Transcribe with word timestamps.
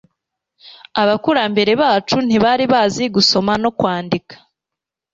abakurambere 1.01 1.71
bacuntibatari 1.81 2.65
bazi 2.73 3.03
gusoma 3.15 3.53
no 3.63 3.69
kwandika 3.77 4.35